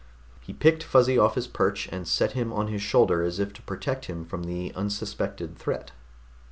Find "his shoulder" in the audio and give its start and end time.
2.69-3.21